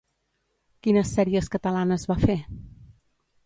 Quines 0.87 1.11
sèries 1.19 1.51
catalanes 1.57 2.09
va 2.13 2.19
fer? 2.27 2.41